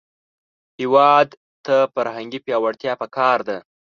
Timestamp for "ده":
3.47-3.57